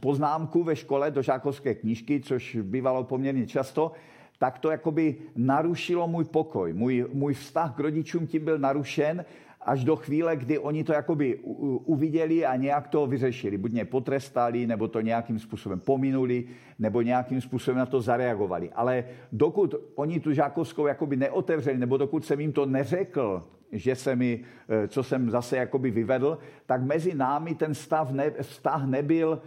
poznámku 0.00 0.64
ve 0.64 0.76
škole 0.76 1.10
do 1.10 1.22
žákovské 1.22 1.74
knížky, 1.74 2.20
což 2.20 2.56
bývalo 2.62 3.04
poměrně 3.04 3.46
často, 3.46 3.92
tak 4.38 4.58
to 4.58 4.70
jakoby 4.70 5.16
narušilo 5.36 6.08
můj 6.08 6.24
pokoj. 6.24 6.72
Můj, 6.72 7.06
můj 7.12 7.34
vztah 7.34 7.76
k 7.76 7.80
rodičům 7.80 8.26
tím 8.26 8.44
byl 8.44 8.58
narušen 8.58 9.24
až 9.68 9.84
do 9.84 9.96
chvíle, 9.96 10.36
kdy 10.36 10.58
oni 10.58 10.84
to 10.84 10.92
jakoby 10.92 11.38
uviděli 11.84 12.46
a 12.46 12.56
nějak 12.56 12.88
to 12.88 13.06
vyřešili. 13.06 13.58
Buď 13.58 13.72
mě 13.72 13.84
potrestali, 13.84 14.66
nebo 14.66 14.88
to 14.88 15.00
nějakým 15.00 15.38
způsobem 15.38 15.80
pominuli, 15.80 16.44
nebo 16.78 17.02
nějakým 17.02 17.40
způsobem 17.40 17.78
na 17.78 17.86
to 17.86 18.00
zareagovali. 18.00 18.70
Ale 18.72 19.04
dokud 19.32 19.74
oni 19.94 20.20
tu 20.20 20.32
žákovskou 20.32 20.86
jakoby 20.86 21.16
neotevřeli, 21.16 21.78
nebo 21.78 21.96
dokud 21.96 22.24
jsem 22.24 22.40
jim 22.40 22.52
to 22.52 22.66
neřekl, 22.66 23.44
že 23.72 23.94
se 23.94 24.16
mi, 24.16 24.40
eh, 24.68 24.88
co 24.88 25.02
jsem 25.02 25.30
zase 25.30 25.56
jakoby 25.56 25.90
vyvedl, 25.90 26.38
tak 26.66 26.82
mezi 26.82 27.14
námi 27.14 27.54
ten 27.54 27.74
stav 27.74 28.12
ne, 28.12 28.30
vztah 28.40 28.86
nebyl, 28.86 29.42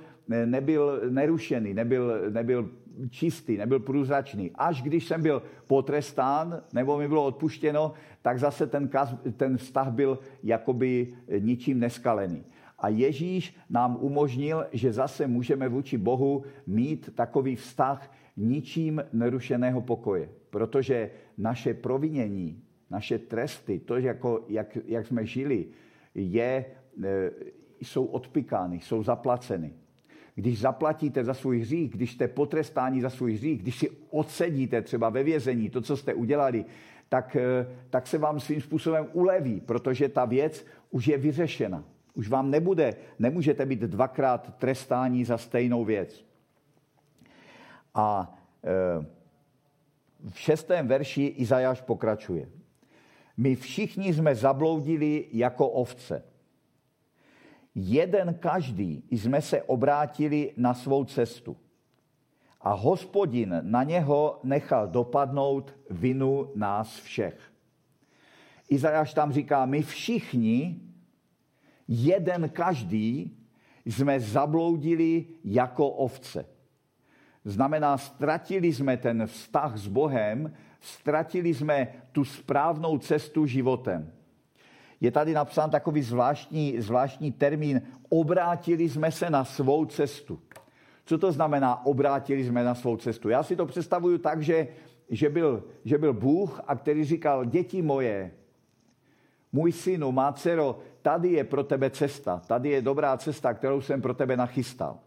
nebyl 0.45 1.01
nerušený, 1.09 1.73
nebyl, 1.73 2.31
nebyl 2.31 2.69
čistý, 3.09 3.57
nebyl 3.57 3.79
průzračný. 3.79 4.51
Až 4.55 4.81
když 4.81 5.07
jsem 5.07 5.21
byl 5.21 5.43
potrestán, 5.67 6.61
nebo 6.73 6.97
mi 6.97 7.07
bylo 7.07 7.25
odpuštěno, 7.25 7.93
tak 8.21 8.39
zase 8.39 8.67
ten, 8.67 8.89
ten 9.37 9.57
vztah 9.57 9.91
byl 9.91 10.19
jakoby 10.43 11.07
ničím 11.39 11.79
neskalený. 11.79 12.43
A 12.79 12.89
Ježíš 12.89 13.55
nám 13.69 13.97
umožnil, 14.01 14.65
že 14.71 14.93
zase 14.93 15.27
můžeme 15.27 15.69
vůči 15.69 15.97
Bohu 15.97 16.43
mít 16.67 17.15
takový 17.15 17.55
vztah 17.55 18.11
ničím 18.37 19.03
nerušeného 19.13 19.81
pokoje. 19.81 20.29
Protože 20.49 21.11
naše 21.37 21.73
provinění, 21.73 22.63
naše 22.89 23.19
tresty, 23.19 23.79
to, 23.79 23.97
jako, 23.97 24.45
jak, 24.47 24.77
jak 24.85 25.07
jsme 25.07 25.25
žili, 25.25 25.65
je, 26.15 26.65
e, 27.03 27.31
jsou 27.81 28.05
odpikány, 28.05 28.79
jsou 28.79 29.03
zaplaceny. 29.03 29.73
Když 30.35 30.59
zaplatíte 30.59 31.23
za 31.23 31.33
svůj 31.33 31.59
hřích, 31.59 31.91
když 31.91 32.11
jste 32.11 32.27
potrestáni 32.27 33.01
za 33.01 33.09
svůj 33.09 33.33
hřích, 33.33 33.61
když 33.61 33.77
si 33.77 33.89
odsedíte 34.09 34.81
třeba 34.81 35.09
ve 35.09 35.23
vězení 35.23 35.69
to, 35.69 35.81
co 35.81 35.97
jste 35.97 36.13
udělali, 36.13 36.65
tak, 37.09 37.35
eh, 37.35 37.67
tak 37.89 38.07
se 38.07 38.17
vám 38.17 38.39
svým 38.39 38.61
způsobem 38.61 39.07
uleví, 39.13 39.61
protože 39.61 40.09
ta 40.09 40.25
věc 40.25 40.65
už 40.91 41.07
je 41.07 41.17
vyřešena. 41.17 41.83
Už 42.13 42.29
vám 42.29 42.51
nebude, 42.51 42.95
nemůžete 43.19 43.65
být 43.65 43.79
dvakrát 43.79 44.55
trestání 44.57 45.25
za 45.25 45.37
stejnou 45.37 45.85
věc. 45.85 46.25
A 47.93 48.37
e, 48.63 49.05
v 50.29 50.39
šestém 50.39 50.87
verši 50.87 51.23
Izajáš 51.23 51.81
pokračuje. 51.81 52.49
My 53.37 53.55
všichni 53.55 54.13
jsme 54.13 54.35
zabloudili 54.35 55.25
jako 55.31 55.69
ovce 55.69 56.23
jeden 57.75 58.33
každý 58.33 59.03
jsme 59.11 59.41
se 59.41 59.63
obrátili 59.63 60.53
na 60.57 60.73
svou 60.73 61.05
cestu. 61.05 61.57
A 62.61 62.73
hospodin 62.73 63.59
na 63.61 63.83
něho 63.83 64.39
nechal 64.43 64.87
dopadnout 64.87 65.75
vinu 65.89 66.51
nás 66.55 66.99
všech. 66.99 67.51
Izajáš 68.69 69.13
tam 69.13 69.31
říká, 69.31 69.65
my 69.65 69.81
všichni, 69.81 70.81
jeden 71.87 72.49
každý, 72.49 73.37
jsme 73.85 74.19
zabloudili 74.19 75.25
jako 75.43 75.89
ovce. 75.89 76.45
Znamená, 77.45 77.97
ztratili 77.97 78.73
jsme 78.73 78.97
ten 78.97 79.27
vztah 79.27 79.77
s 79.77 79.87
Bohem, 79.87 80.53
ztratili 80.79 81.53
jsme 81.53 81.87
tu 82.11 82.25
správnou 82.25 82.97
cestu 82.97 83.45
životem 83.45 84.13
je 85.01 85.11
tady 85.11 85.33
napsán 85.33 85.69
takový 85.69 86.01
zvláštní, 86.01 86.81
zvláštní 86.81 87.31
termín. 87.31 87.81
Obrátili 88.09 88.89
jsme 88.89 89.11
se 89.11 89.29
na 89.29 89.43
svou 89.43 89.85
cestu. 89.85 90.39
Co 91.05 91.17
to 91.17 91.31
znamená, 91.31 91.85
obrátili 91.85 92.43
jsme 92.43 92.63
na 92.63 92.75
svou 92.75 92.97
cestu? 92.97 93.29
Já 93.29 93.43
si 93.43 93.55
to 93.55 93.65
představuju 93.65 94.17
tak, 94.17 94.41
že, 94.41 94.67
že, 95.09 95.29
byl, 95.29 95.63
že 95.85 95.97
byl 95.97 96.13
Bůh, 96.13 96.61
a 96.67 96.75
který 96.75 97.03
říkal, 97.03 97.45
děti 97.45 97.81
moje, 97.81 98.31
můj 99.51 99.71
synu, 99.71 100.11
má 100.11 100.31
dcero, 100.31 100.79
tady 101.01 101.29
je 101.29 101.43
pro 101.43 101.63
tebe 101.63 101.89
cesta, 101.89 102.41
tady 102.47 102.69
je 102.69 102.81
dobrá 102.81 103.17
cesta, 103.17 103.53
kterou 103.53 103.81
jsem 103.81 104.01
pro 104.01 104.13
tebe 104.13 104.37
nachystal. 104.37 104.99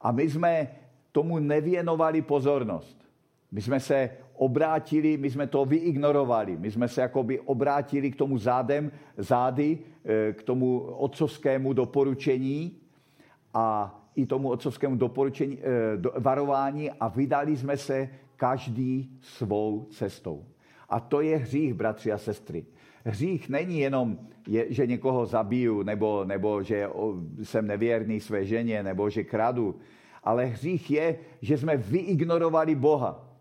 A 0.00 0.12
my 0.12 0.30
jsme 0.30 0.68
tomu 1.12 1.38
nevěnovali 1.38 2.22
pozornost. 2.22 3.04
My 3.52 3.62
jsme 3.62 3.80
se 3.80 4.10
obrátili, 4.36 5.16
my 5.16 5.30
jsme 5.30 5.46
to 5.46 5.64
vyignorovali. 5.64 6.56
My 6.56 6.70
jsme 6.70 6.88
se 6.88 7.00
jakoby 7.00 7.40
obrátili 7.40 8.10
k 8.10 8.16
tomu 8.16 8.38
zádem, 8.38 8.92
zády, 9.16 9.78
eh, 10.04 10.32
k 10.32 10.42
tomu 10.42 10.80
otcovskému 10.80 11.72
doporučení 11.72 12.78
a 13.54 14.00
i 14.16 14.26
tomu 14.26 14.50
otcovskému 14.50 14.96
doporučení, 14.96 15.58
eh, 15.58 15.96
do, 15.96 16.12
varování 16.18 16.90
a 16.90 17.08
vydali 17.08 17.56
jsme 17.56 17.76
se 17.76 18.08
každý 18.36 19.18
svou 19.20 19.86
cestou. 19.90 20.44
A 20.88 21.00
to 21.00 21.20
je 21.20 21.36
hřích, 21.36 21.74
bratři 21.74 22.12
a 22.12 22.18
sestry. 22.18 22.64
Hřích 23.04 23.48
není 23.48 23.78
jenom, 23.78 24.18
je, 24.48 24.72
že 24.72 24.86
někoho 24.86 25.26
zabiju, 25.26 25.82
nebo, 25.82 26.24
nebo 26.24 26.62
že 26.62 26.88
jsem 27.42 27.66
nevěrný 27.66 28.20
své 28.20 28.44
ženě, 28.44 28.82
nebo 28.82 29.10
že 29.10 29.24
kradu. 29.24 29.76
Ale 30.22 30.44
hřích 30.44 30.90
je, 30.90 31.18
že 31.40 31.58
jsme 31.58 31.76
vyignorovali 31.76 32.74
Boha 32.74 33.33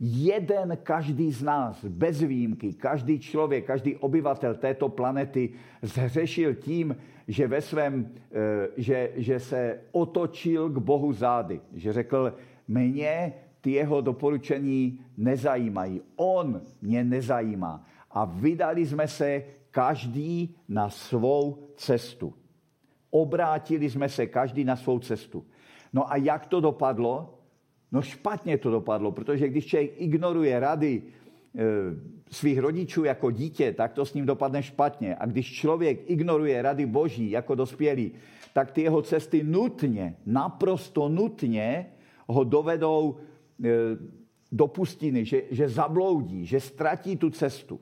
jeden 0.00 0.78
každý 0.82 1.32
z 1.32 1.42
nás, 1.42 1.84
bez 1.84 2.20
výjimky, 2.20 2.72
každý 2.72 3.18
člověk, 3.18 3.66
každý 3.66 3.96
obyvatel 3.96 4.54
této 4.54 4.88
planety 4.88 5.52
zhřešil 5.82 6.54
tím, 6.54 6.96
že, 7.28 7.48
ve 7.48 7.60
svém, 7.60 8.12
eh, 8.32 8.68
že, 8.76 9.10
že 9.16 9.40
se 9.40 9.80
otočil 9.92 10.70
k 10.70 10.78
Bohu 10.78 11.12
zády. 11.12 11.60
Že 11.74 11.92
řekl, 11.92 12.34
mě 12.68 13.32
ty 13.60 13.70
jeho 13.70 14.00
doporučení 14.00 15.00
nezajímají. 15.16 16.00
On 16.16 16.60
mě 16.82 17.04
nezajímá. 17.04 17.86
A 18.10 18.24
vydali 18.24 18.86
jsme 18.86 19.08
se 19.08 19.42
každý 19.70 20.56
na 20.68 20.88
svou 20.90 21.58
cestu. 21.76 22.34
Obrátili 23.10 23.90
jsme 23.90 24.08
se 24.08 24.26
každý 24.26 24.64
na 24.64 24.76
svou 24.76 24.98
cestu. 24.98 25.46
No 25.92 26.12
a 26.12 26.16
jak 26.16 26.46
to 26.46 26.60
dopadlo? 26.60 27.39
No 27.92 28.02
špatně 28.02 28.58
to 28.58 28.70
dopadlo, 28.70 29.12
protože 29.12 29.48
když 29.48 29.66
člověk 29.66 29.92
ignoruje 29.96 30.60
rady 30.60 31.02
e, 31.02 31.64
svých 32.30 32.58
rodičů 32.58 33.04
jako 33.04 33.30
dítě, 33.30 33.72
tak 33.72 33.92
to 33.92 34.06
s 34.06 34.14
ním 34.14 34.26
dopadne 34.26 34.62
špatně. 34.62 35.16
A 35.16 35.26
když 35.26 35.52
člověk 35.52 36.10
ignoruje 36.10 36.62
rady 36.62 36.86
boží 36.86 37.30
jako 37.30 37.54
dospělý, 37.54 38.12
tak 38.52 38.70
ty 38.70 38.82
jeho 38.82 39.02
cesty 39.02 39.42
nutně, 39.42 40.16
naprosto 40.26 41.08
nutně 41.08 41.86
ho 42.26 42.44
dovedou 42.44 43.16
e, 43.64 43.68
do 44.52 44.66
pustiny, 44.66 45.24
že, 45.24 45.42
že 45.50 45.68
zabloudí, 45.68 46.46
že 46.46 46.60
ztratí 46.60 47.16
tu 47.16 47.30
cestu. 47.30 47.80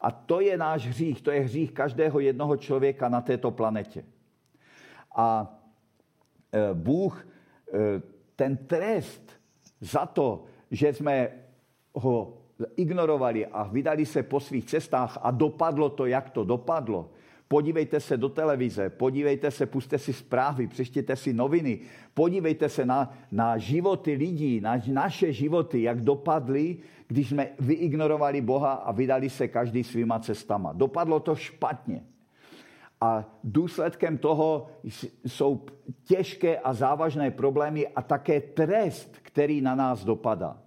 A 0.00 0.10
to 0.10 0.40
je 0.40 0.56
náš 0.56 0.86
hřích, 0.86 1.22
to 1.22 1.30
je 1.30 1.40
hřích 1.40 1.72
každého 1.72 2.20
jednoho 2.20 2.56
člověka 2.56 3.08
na 3.08 3.20
této 3.20 3.50
planetě. 3.50 4.04
A 5.16 5.56
e, 6.52 6.74
Bůh 6.74 7.26
ten 8.36 8.56
trest 8.56 9.30
za 9.80 10.06
to, 10.06 10.44
že 10.70 10.92
jsme 10.92 11.28
ho 11.94 12.38
ignorovali 12.76 13.46
a 13.46 13.62
vydali 13.62 14.06
se 14.06 14.22
po 14.22 14.40
svých 14.40 14.64
cestách 14.64 15.18
a 15.22 15.30
dopadlo 15.30 15.88
to, 15.88 16.06
jak 16.06 16.30
to 16.30 16.44
dopadlo, 16.44 17.10
Podívejte 17.48 18.00
se 18.00 18.16
do 18.16 18.28
televize, 18.28 18.90
podívejte 18.90 19.50
se, 19.50 19.66
puste 19.66 19.98
si 19.98 20.12
zprávy, 20.12 20.66
přečtěte 20.66 21.16
si 21.16 21.32
noviny, 21.32 21.80
podívejte 22.14 22.68
se 22.68 22.86
na, 22.86 23.18
na 23.32 23.58
životy 23.58 24.14
lidí, 24.14 24.60
na 24.60 24.80
naše 24.92 25.32
životy, 25.32 25.82
jak 25.82 26.00
dopadly, 26.00 26.76
když 27.08 27.28
jsme 27.28 27.48
vyignorovali 27.60 28.40
Boha 28.40 28.72
a 28.72 28.92
vydali 28.92 29.30
se 29.30 29.48
každý 29.48 29.84
svýma 29.84 30.18
cestama. 30.18 30.72
Dopadlo 30.72 31.20
to 31.20 31.34
špatně. 31.36 32.04
A 33.04 33.24
důsledkem 33.44 34.18
toho 34.18 34.66
jsou 35.26 35.66
těžké 36.04 36.58
a 36.58 36.72
závažné 36.72 37.30
problémy 37.30 37.88
a 37.88 38.02
také 38.02 38.40
trest, 38.40 39.18
který 39.22 39.60
na 39.60 39.74
nás 39.74 40.04
dopadá 40.04 40.64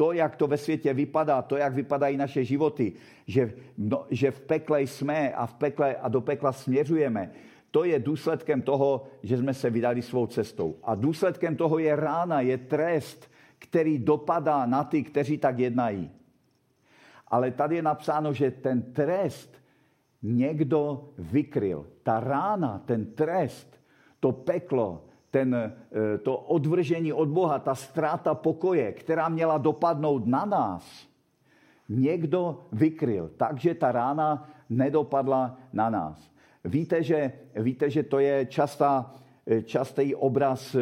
to, 0.00 0.12
jak 0.12 0.36
to 0.36 0.46
ve 0.46 0.56
světě 0.56 0.94
vypadá, 0.94 1.42
to, 1.42 1.56
jak 1.56 1.74
vypadají 1.74 2.16
naše 2.16 2.44
životy, 2.44 2.92
že, 3.26 3.52
no, 3.78 4.06
že 4.10 4.30
v 4.30 4.40
pekle 4.40 4.82
jsme 4.82 5.32
a 5.32 5.46
v 5.46 5.54
pekle 5.54 5.96
a 5.96 6.08
do 6.08 6.20
pekla 6.20 6.52
směřujeme, 6.52 7.30
to 7.70 7.84
je 7.84 7.98
důsledkem 7.98 8.62
toho, 8.62 9.06
že 9.22 9.36
jsme 9.36 9.54
se 9.54 9.70
vydali 9.70 10.02
svou 10.02 10.26
cestou. 10.26 10.76
A 10.82 10.94
důsledkem 10.94 11.56
toho 11.56 11.78
je 11.78 11.96
rána, 11.96 12.40
je 12.40 12.58
trest, 12.58 13.30
který 13.58 13.98
dopadá 13.98 14.66
na 14.66 14.84
ty, 14.84 15.02
kteří 15.02 15.38
tak 15.38 15.58
jednají. 15.58 16.10
Ale 17.28 17.50
tady 17.50 17.76
je 17.76 17.82
napsáno, 17.82 18.32
že 18.32 18.50
ten 18.50 18.82
trest 18.82 19.59
někdo 20.22 21.08
vykryl. 21.18 21.86
Ta 22.02 22.20
rána, 22.20 22.82
ten 22.86 23.06
trest, 23.06 23.80
to 24.20 24.32
peklo, 24.32 25.04
ten, 25.30 25.54
eh, 25.54 26.18
to 26.18 26.36
odvržení 26.36 27.12
od 27.12 27.28
Boha, 27.28 27.58
ta 27.58 27.74
ztráta 27.74 28.34
pokoje, 28.34 28.92
která 28.92 29.28
měla 29.28 29.58
dopadnout 29.58 30.26
na 30.26 30.44
nás, 30.44 31.08
někdo 31.88 32.60
vykryl, 32.72 33.30
takže 33.36 33.74
ta 33.74 33.92
rána 33.92 34.50
nedopadla 34.70 35.58
na 35.72 35.90
nás. 35.90 36.30
Víte, 36.64 37.02
že, 37.02 37.32
víte, 37.56 37.90
že 37.90 38.02
to 38.02 38.18
je 38.18 38.46
častá, 38.46 39.14
eh, 39.46 39.62
častý 39.62 40.14
obraz 40.14 40.74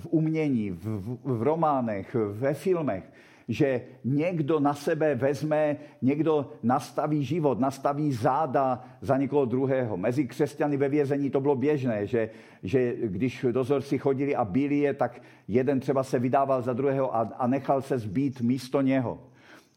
v 0.00 0.06
umění, 0.10 0.70
v, 0.70 1.18
v 1.24 1.42
románech, 1.42 2.16
ve 2.32 2.54
filmech, 2.54 3.12
že 3.48 3.80
někdo 4.04 4.60
na 4.60 4.74
sebe 4.74 5.14
vezme, 5.14 5.76
někdo 6.02 6.50
nastaví 6.62 7.24
život, 7.24 7.60
nastaví 7.60 8.12
záda 8.12 8.84
za 9.00 9.16
někoho 9.16 9.44
druhého. 9.44 9.96
Mezi 9.96 10.26
křesťany 10.26 10.76
ve 10.76 10.88
vězení 10.88 11.30
to 11.30 11.40
bylo 11.40 11.56
běžné, 11.56 12.06
že, 12.06 12.30
že 12.62 12.94
když 13.02 13.46
dozorci 13.52 13.98
chodili 13.98 14.36
a 14.36 14.44
byli 14.44 14.78
je, 14.78 14.94
tak 14.94 15.22
jeden 15.48 15.80
třeba 15.80 16.02
se 16.02 16.18
vydával 16.18 16.62
za 16.62 16.72
druhého 16.72 17.16
a, 17.16 17.20
a 17.20 17.46
nechal 17.46 17.82
se 17.82 17.98
zbít 17.98 18.40
místo 18.40 18.80
něho. 18.80 19.18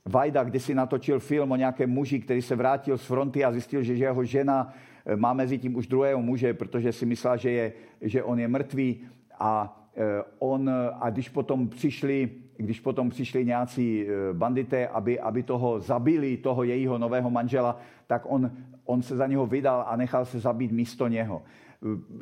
Vajda 0.06 0.44
když 0.44 0.64
si 0.64 0.76
natočil 0.76 1.20
film 1.20 1.52
o 1.52 1.56
nějakém 1.56 1.90
muži, 1.90 2.20
který 2.20 2.42
se 2.42 2.56
vrátil 2.56 2.98
z 2.98 3.06
fronty 3.06 3.46
a 3.46 3.52
zjistil, 3.52 3.84
že 3.84 3.94
jeho 3.94 4.24
žena 4.24 4.74
eh, 5.06 5.16
má 5.16 5.34
mezi 5.34 5.58
tím 5.58 5.76
už 5.76 5.88
druhého 5.88 6.22
muže, 6.22 6.54
protože 6.54 6.92
si 6.92 7.06
myslel, 7.06 7.38
že, 7.38 7.52
je, 7.52 7.74
že 8.02 8.24
on 8.24 8.40
je 8.40 8.48
mrtvý 8.48 9.02
a 9.40 9.84
eh, 9.96 10.24
on, 10.40 10.70
a 11.00 11.10
když 11.10 11.30
potom 11.30 11.70
přišli 11.70 12.30
když 12.62 12.80
potom 12.80 13.10
přišli 13.10 13.46
nějací 13.46 14.08
e, 14.08 14.34
bandité, 14.34 14.88
aby, 14.88 15.20
aby 15.20 15.44
toho 15.44 15.80
zabili, 15.80 16.38
toho 16.38 16.64
jejího 16.64 16.98
nového 16.98 17.30
manžela, 17.30 17.80
tak 18.08 18.22
on, 18.26 18.52
on 18.86 19.02
se 19.02 19.16
za 19.16 19.28
něho 19.28 19.46
vydal 19.46 19.86
a 19.88 19.96
nechal 19.96 20.26
se 20.26 20.40
zabít 20.40 20.72
místo 20.72 21.08
něho. 21.08 21.42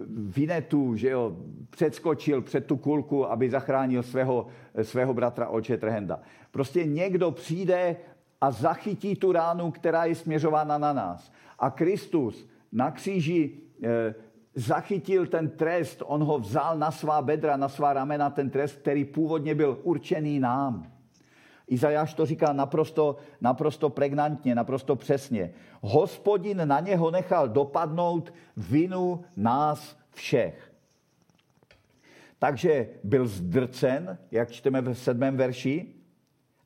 Vinetu, 0.10 0.96
že 0.96 1.10
jo, 1.10 1.36
předskočil 1.70 2.42
před 2.42 2.66
tu 2.66 2.78
kulku, 2.78 3.32
aby 3.32 3.50
zachránil 3.50 4.04
svého, 4.04 4.48
svého 4.82 5.14
bratra 5.14 5.48
Olče 5.48 5.78
Trhenda. 5.78 6.20
Prostě 6.52 6.86
někdo 6.86 7.32
přijde 7.32 7.96
a 8.42 8.52
zachytí 8.52 9.16
tu 9.16 9.32
ránu, 9.32 9.72
která 9.72 10.06
je 10.06 10.16
směřována 10.16 10.78
na 10.78 10.94
nás. 10.94 11.32
A 11.60 11.70
Kristus 11.70 12.50
na 12.72 12.92
kříži 12.92 13.52
e, 13.84 14.16
zachytil 14.60 15.28
ten 15.28 15.50
trest, 15.50 16.04
on 16.06 16.24
ho 16.24 16.40
vzal 16.40 16.78
na 16.78 16.92
svá 16.92 17.22
bedra, 17.22 17.58
na 17.58 17.70
svá 17.70 17.94
ramena, 17.94 18.30
ten 18.30 18.50
trest, 18.50 18.76
který 18.76 19.06
původně 19.06 19.56
byl 19.56 19.80
určený 19.84 20.40
nám. 20.40 20.92
Izajáš 21.68 22.14
to 22.14 22.26
říká 22.26 22.54
naprosto, 22.54 23.18
naprosto 23.42 23.90
pregnantně, 23.90 24.56
naprosto 24.56 24.96
přesně. 24.96 25.54
Hospodin 25.82 26.62
na 26.68 26.80
něho 26.80 27.12
nechal 27.12 27.50
dopadnout 27.50 28.34
vinu 28.58 29.22
nás 29.38 29.98
všech. 30.12 30.72
Takže 32.40 32.90
byl 33.04 33.28
zdrcen, 33.28 34.18
jak 34.32 34.52
čteme 34.52 34.82
v 34.82 34.94
sedmém 34.94 35.38
verši, 35.38 35.94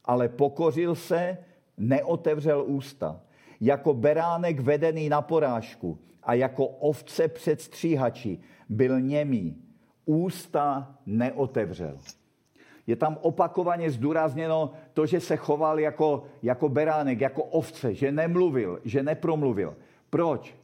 ale 0.06 0.30
pokořil 0.30 0.96
se, 0.96 1.38
neotevřel 1.78 2.64
ústa. 2.68 3.22
Jako 3.62 3.94
beránek 3.94 4.60
vedený 4.60 5.10
na 5.10 5.22
porážku, 5.22 6.00
a 6.26 6.34
jako 6.34 6.68
ovce 6.68 7.28
před 7.28 7.62
stříhači 7.62 8.40
byl 8.70 9.00
němý, 9.00 9.58
ústa 10.06 10.96
neotevřel. 11.06 11.98
Je 12.88 12.96
tam 12.96 13.18
opakovaně 13.22 13.92
zdůrazněno 13.92 14.72
to, 14.94 15.06
že 15.06 15.20
se 15.20 15.36
choval 15.36 15.80
jako, 15.80 16.24
jako 16.44 16.70
beránek, 16.70 17.22
jako 17.22 17.44
ovce, 17.44 17.94
že 17.94 18.12
nemluvil, 18.12 18.80
že 18.84 19.04
nepromluvil. 19.04 19.76
Proč? 20.10 20.56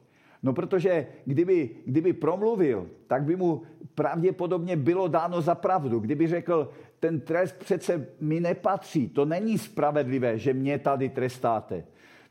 No 0.43 0.53
protože 0.53 1.07
kdyby, 1.25 1.69
kdyby 1.85 2.13
promluvil, 2.13 2.89
tak 3.07 3.23
by 3.23 3.35
mu 3.35 3.61
pravděpodobně 3.95 4.75
bylo 4.75 5.07
dáno 5.07 5.41
za 5.41 5.55
pravdu. 5.55 5.99
Kdyby 5.99 6.27
řekl, 6.27 6.71
ten 6.99 7.19
trest 7.19 7.55
přece 7.59 8.07
mi 8.19 8.39
nepatří, 8.39 9.09
to 9.09 9.25
není 9.25 9.57
spravedlivé, 9.57 10.37
že 10.37 10.53
mě 10.53 10.79
tady 10.79 11.09
trestáte 11.09 11.83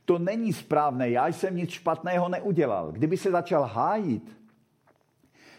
to 0.08 0.18
není 0.18 0.52
správné, 0.52 1.10
já 1.10 1.28
jsem 1.28 1.56
nic 1.56 1.70
špatného 1.70 2.28
neudělal. 2.28 2.92
Kdyby 2.92 3.16
se 3.16 3.30
začal 3.30 3.62
hájit, 3.62 4.36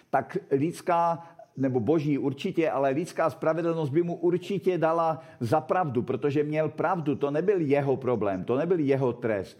tak 0.09 0.37
lidská, 0.51 1.27
nebo 1.57 1.79
boží 1.79 2.17
určitě, 2.17 2.69
ale 2.69 2.89
lidská 2.89 3.29
spravedlnost 3.29 3.93
by 3.93 4.03
mu 4.03 4.15
určitě 4.15 4.77
dala 4.77 5.21
za 5.39 5.61
pravdu, 5.61 6.01
protože 6.01 6.43
měl 6.43 6.69
pravdu, 6.69 7.15
to 7.15 7.31
nebyl 7.31 7.61
jeho 7.61 7.97
problém, 7.97 8.43
to 8.43 8.57
nebyl 8.57 8.79
jeho 8.79 9.13
trest. 9.13 9.57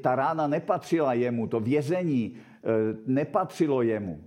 Ta 0.00 0.14
rána 0.14 0.46
nepatřila 0.46 1.12
jemu, 1.12 1.46
to 1.46 1.60
vězení 1.60 2.36
eh, 2.36 2.68
nepatřilo 3.06 3.82
jemu. 3.82 4.20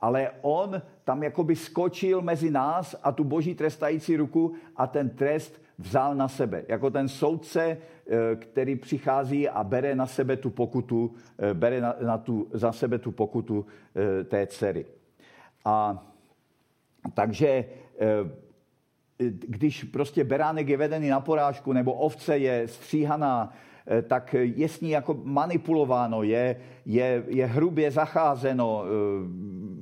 Ale 0.00 0.30
on 0.40 0.82
tam 1.04 1.22
jakoby 1.22 1.56
skočil 1.56 2.22
mezi 2.22 2.50
nás 2.50 2.96
a 3.02 3.12
tu 3.12 3.24
boží 3.24 3.54
trestající 3.54 4.16
ruku 4.16 4.54
a 4.76 4.86
ten 4.86 5.10
trest 5.10 5.60
vzal 5.78 6.14
na 6.14 6.28
sebe. 6.28 6.64
Jako 6.68 6.90
ten 6.90 7.08
soudce, 7.08 7.60
eh, 7.60 8.36
který 8.36 8.76
přichází 8.76 9.48
a 9.48 9.64
bere 9.64 9.94
na 9.94 10.06
sebe 10.06 10.36
tu 10.36 10.50
pokutu, 10.50 11.14
eh, 11.38 11.54
bere 11.54 11.80
na, 11.80 11.94
na 12.02 12.18
tu, 12.18 12.48
za 12.52 12.72
sebe 12.72 12.98
tu 12.98 13.12
pokutu 13.12 13.66
eh, 13.96 14.24
té 14.24 14.46
dcery. 14.46 14.86
A 15.64 16.04
takže 17.14 17.64
když 19.48 19.84
prostě 19.84 20.24
beránek 20.24 20.68
je 20.68 20.76
vedený 20.76 21.08
na 21.08 21.20
porážku 21.20 21.72
nebo 21.72 21.92
ovce 21.92 22.38
je 22.38 22.68
stříhaná, 22.68 23.52
tak 24.08 24.34
je 24.34 24.68
s 24.68 24.80
ní 24.80 24.90
jako 24.90 25.20
manipulováno, 25.24 26.22
je, 26.22 26.56
je, 26.86 27.24
je 27.26 27.46
hrubě 27.46 27.90
zacházeno, 27.90 28.84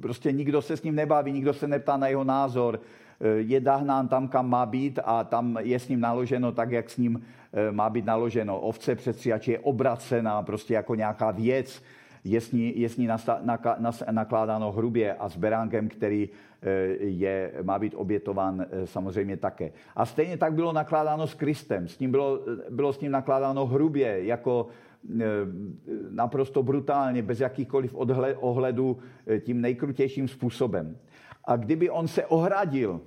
prostě 0.01 0.33
nikdo 0.33 0.63
se 0.63 0.77
s 0.77 0.83
ním 0.83 0.95
nebaví, 0.95 1.33
nikdo 1.33 1.53
se 1.53 1.69
neptá 1.69 1.97
na 1.97 2.09
jeho 2.09 2.25
názor, 2.25 2.81
je 3.37 3.61
dahnán 3.61 4.09
tam, 4.09 4.29
kam 4.29 4.49
má 4.51 4.67
být 4.67 4.99
a 5.05 5.25
tam 5.25 5.59
je 5.61 5.79
s 5.79 5.89
ním 5.89 6.01
naloženo 6.01 6.53
tak, 6.53 6.71
jak 6.71 6.91
s 6.91 6.97
ním 6.97 7.23
eh, 7.53 7.73
má 7.73 7.91
být 7.91 8.05
naloženo. 8.05 8.61
Ovce 8.61 8.95
přestříhač 8.95 9.49
je 9.49 9.59
obracená 9.59 10.43
prostě 10.43 10.75
jako 10.75 10.95
nějaká 10.95 11.31
věc, 11.31 11.83
je 12.25 12.41
s 12.41 12.53
ní, 12.53 12.81
je 12.81 12.89
s 12.89 12.97
ní 12.97 13.09
nakládáno 14.11 14.73
hrubě 14.73 15.15
a 15.15 15.29
s 15.29 15.37
beránkem, 15.37 15.89
který 15.89 16.29
eh, 16.63 16.69
je, 16.99 17.53
má 17.63 17.79
být 17.79 17.95
obětován 17.95 18.67
samozřejmě 18.85 19.37
také. 19.37 19.73
A 19.97 20.07
stejně 20.07 20.37
tak 20.37 20.53
bylo 20.53 20.73
nakládáno 20.73 21.27
s 21.27 21.35
Kristem. 21.35 21.89
S 21.89 21.99
ním 21.99 22.11
bylo, 22.11 22.41
bylo 22.71 22.93
s 22.93 23.01
ním 23.01 23.13
nakládáno 23.13 23.67
hrubě, 23.67 24.25
jako 24.25 24.67
naprosto 26.11 26.63
brutálně, 26.63 27.23
bez 27.23 27.41
jakýchkoliv 27.41 27.95
ohledů, 28.41 28.99
tím 29.41 29.61
nejkrutějším 29.61 30.29
způsobem. 30.29 30.97
A 31.47 31.57
kdyby 31.57 31.91
on 31.91 32.09
se 32.09 32.27
ohradil, 32.27 33.01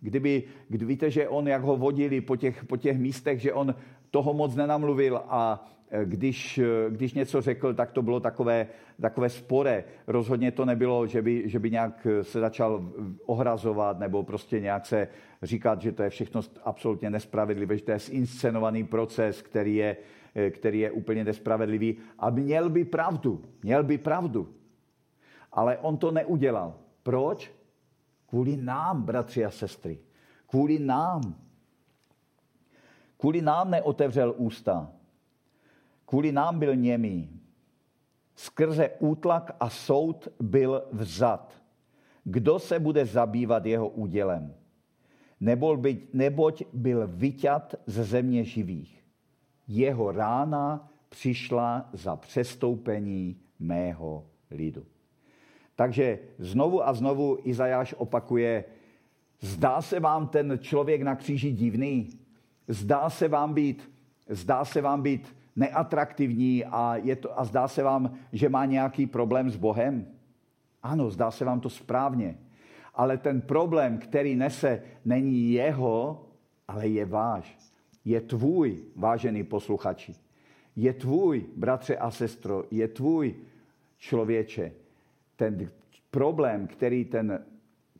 kdyby, 0.00 0.42
kdy 0.68 0.84
víte, 0.84 1.10
že 1.10 1.28
on, 1.28 1.48
jak 1.48 1.62
ho 1.62 1.76
vodili 1.76 2.20
po 2.20 2.36
těch, 2.36 2.64
po 2.64 2.76
těch 2.76 2.98
místech, 2.98 3.40
že 3.40 3.52
on 3.52 3.74
toho 4.10 4.34
moc 4.34 4.54
nenamluvil 4.54 5.20
a 5.28 5.64
e, 5.90 6.04
když, 6.04 6.58
e, 6.58 6.64
když 6.90 7.14
něco 7.14 7.40
řekl, 7.40 7.74
tak 7.74 7.92
to 7.92 8.02
bylo 8.02 8.20
takové, 8.20 8.66
takové 9.00 9.28
spore. 9.28 9.84
Rozhodně 10.06 10.50
to 10.50 10.64
nebylo, 10.64 11.06
že 11.06 11.22
by, 11.22 11.48
že 11.48 11.58
by 11.58 11.70
nějak 11.70 12.06
se 12.22 12.40
začal 12.40 12.92
ohrazovat 13.26 13.98
nebo 13.98 14.22
prostě 14.22 14.60
nějak 14.60 14.86
se 14.86 15.08
říkat, 15.42 15.82
že 15.82 15.92
to 15.92 16.02
je 16.02 16.10
všechno 16.10 16.40
absolutně 16.64 17.10
nespravedlivé, 17.10 17.76
že 17.76 17.84
to 17.84 17.90
je 17.90 17.98
zinscenovaný 17.98 18.84
proces, 18.84 19.42
který 19.42 19.76
je, 19.76 19.96
e, 20.34 20.50
který 20.50 20.80
je 20.80 20.90
úplně 20.90 21.24
nespravedlivý. 21.24 21.96
A 22.18 22.30
měl 22.30 22.70
by 22.70 22.84
pravdu, 22.84 23.42
měl 23.62 23.82
by 23.82 23.98
pravdu. 23.98 24.48
Ale 25.52 25.78
on 25.78 25.96
to 25.96 26.10
neudělal. 26.10 26.74
Proč? 27.02 27.61
Kvůli 28.32 28.56
nám, 28.56 29.02
bratři 29.02 29.44
a 29.44 29.50
sestry. 29.50 29.98
Kvůli 30.46 30.78
nám. 30.78 31.34
Kvůli 33.16 33.42
nám 33.42 33.70
neotevřel 33.70 34.34
ústa. 34.36 34.92
Kvůli 36.06 36.32
nám 36.32 36.58
byl 36.58 36.76
němý. 36.76 37.40
skrze 38.34 38.90
útlak 38.98 39.56
a 39.60 39.70
soud 39.70 40.28
byl 40.40 40.82
vzat. 40.92 41.62
Kdo 42.24 42.58
se 42.58 42.78
bude 42.80 43.06
zabývat 43.06 43.66
jeho 43.66 43.88
údělem? 43.88 44.54
Neboť 46.12 46.62
byl 46.72 47.08
vyťat 47.08 47.74
ze 47.86 48.04
země 48.04 48.44
živých. 48.44 49.04
Jeho 49.68 50.12
rána 50.12 50.92
přišla 51.08 51.90
za 51.92 52.16
přestoupení 52.16 53.40
mého 53.58 54.26
lidu. 54.50 54.86
Takže 55.76 56.18
znovu 56.38 56.88
a 56.88 56.94
znovu 56.94 57.38
Izajáš 57.42 57.94
opakuje, 57.98 58.64
zdá 59.40 59.82
se 59.82 60.00
vám 60.00 60.28
ten 60.28 60.58
člověk 60.62 61.02
na 61.02 61.16
kříži 61.16 61.52
divný, 61.52 62.08
zdá 62.68 63.10
se 63.10 63.28
vám 63.28 63.54
být, 63.54 63.90
zdá 64.28 64.64
se 64.64 64.80
vám 64.80 65.02
být 65.02 65.36
neatraktivní 65.56 66.64
a, 66.64 66.96
je 66.96 67.16
to, 67.16 67.40
a 67.40 67.44
zdá 67.44 67.68
se 67.68 67.82
vám, 67.82 68.14
že 68.32 68.48
má 68.48 68.64
nějaký 68.64 69.06
problém 69.06 69.50
s 69.50 69.56
Bohem. 69.56 70.06
Ano, 70.82 71.10
zdá 71.10 71.30
se 71.30 71.44
vám 71.44 71.60
to 71.60 71.70
správně. 71.70 72.38
Ale 72.94 73.18
ten 73.18 73.40
problém, 73.40 73.98
který 73.98 74.36
nese, 74.36 74.82
není 75.04 75.52
jeho, 75.52 76.26
ale 76.68 76.88
je 76.88 77.04
váš. 77.04 77.58
Je 78.04 78.20
tvůj, 78.20 78.84
vážený 78.96 79.44
posluchači. 79.44 80.14
Je 80.76 80.92
tvůj, 80.92 81.46
bratře 81.56 81.96
a 81.96 82.10
sestro, 82.10 82.64
je 82.70 82.88
tvůj 82.88 83.34
člověče. 83.98 84.72
Ten 85.42 85.70
problém, 86.10 86.66
který 86.66 87.04
ten 87.04 87.44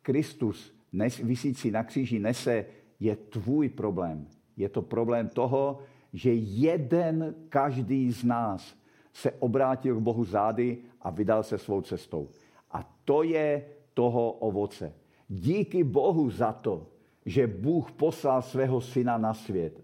Kristus 0.02 0.74
nes, 0.92 1.18
vysící 1.18 1.70
na 1.70 1.82
kříži 1.82 2.18
nese, 2.18 2.66
je 3.00 3.16
tvůj 3.16 3.68
problém. 3.68 4.26
Je 4.56 4.68
to 4.68 4.82
problém 4.82 5.28
toho, 5.28 5.78
že 6.12 6.34
jeden 6.34 7.34
každý 7.48 8.12
z 8.12 8.24
nás 8.24 8.74
se 9.12 9.30
obrátil 9.30 9.96
k 9.96 10.02
Bohu 10.02 10.24
zády 10.24 10.78
a 11.00 11.10
vydal 11.10 11.42
se 11.42 11.58
svou 11.58 11.80
cestou. 11.80 12.28
A 12.70 12.88
to 13.04 13.22
je 13.22 13.64
toho 13.94 14.32
ovoce. 14.32 14.94
Díky 15.28 15.84
Bohu 15.84 16.30
za 16.30 16.52
to, 16.52 16.86
že 17.26 17.46
Bůh 17.46 17.92
poslal 17.92 18.42
svého 18.42 18.80
syna 18.80 19.18
na 19.18 19.34
svět, 19.34 19.80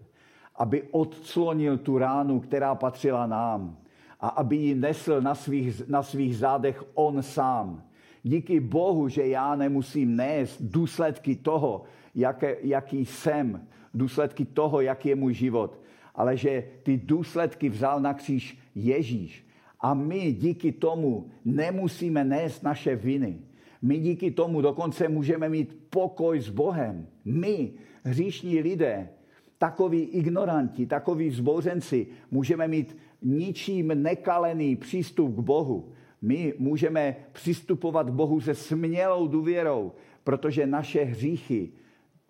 aby 0.55 0.83
odclonil 0.91 1.77
tu 1.77 1.97
ránu, 1.97 2.39
která 2.39 2.75
patřila 2.75 3.27
nám 3.27 3.77
a 4.19 4.27
aby 4.27 4.55
ji 4.55 4.75
nesl 4.75 5.21
na 5.21 5.35
svých, 5.35 5.87
na 5.87 6.03
svých 6.03 6.37
zádech 6.37 6.83
on 6.93 7.23
sám. 7.23 7.83
Díky 8.23 8.59
Bohu, 8.59 9.09
že 9.09 9.27
já 9.27 9.55
nemusím 9.55 10.15
nést 10.15 10.61
důsledky 10.61 11.35
toho, 11.35 11.83
jaké, 12.15 12.57
jaký 12.61 13.05
jsem, 13.05 13.67
důsledky 13.93 14.45
toho, 14.45 14.81
jaký 14.81 15.09
je 15.09 15.15
můj 15.15 15.33
život, 15.33 15.79
ale 16.15 16.37
že 16.37 16.63
ty 16.83 16.97
důsledky 16.97 17.69
vzal 17.69 17.99
na 17.99 18.13
kříž 18.13 18.59
Ježíš. 18.75 19.45
A 19.79 19.93
my 19.93 20.31
díky 20.31 20.71
tomu 20.71 21.29
nemusíme 21.45 22.23
nést 22.23 22.63
naše 22.63 22.95
viny. 22.95 23.39
My 23.81 23.99
díky 23.99 24.31
tomu 24.31 24.61
dokonce 24.61 25.07
můžeme 25.07 25.49
mít 25.49 25.77
pokoj 25.89 26.39
s 26.39 26.49
Bohem. 26.49 27.07
My, 27.25 27.71
hříšní 28.03 28.59
lidé, 28.59 29.09
takoví 29.57 30.01
ignoranti, 30.01 30.85
takoví 30.85 31.29
vzbouřenci, 31.29 32.07
můžeme 32.31 32.67
mít 32.67 32.97
ničím 33.21 33.87
nekalený 33.87 34.75
přístup 34.75 35.35
k 35.35 35.39
Bohu. 35.39 35.91
My 36.21 36.53
můžeme 36.57 37.15
přistupovat 37.31 38.07
k 38.09 38.13
Bohu 38.13 38.41
se 38.41 38.55
smělou 38.55 39.27
důvěrou, 39.27 39.91
protože 40.23 40.67
naše 40.67 41.03
hříchy 41.03 41.71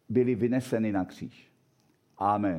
byly 0.10 0.36
vyneseny 0.36 0.91
na 0.91 1.06
kříž. 1.06 1.47
Amen. 2.17 2.58